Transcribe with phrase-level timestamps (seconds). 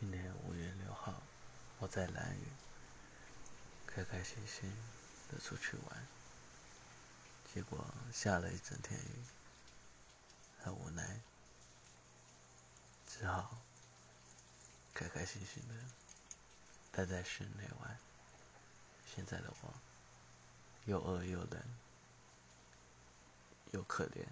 [0.00, 1.12] 今年五月六号，
[1.78, 2.44] 我在兰屿
[3.86, 4.72] 开开心心
[5.30, 6.06] 的出去玩，
[7.52, 9.22] 结果下了一整天雨，
[10.62, 11.20] 很无奈，
[13.06, 13.58] 只好
[14.94, 15.74] 开开心心的
[16.90, 17.98] 待在室内玩。
[19.14, 19.74] 现在的我
[20.86, 21.62] 又饿又冷
[23.72, 24.24] 又可怜。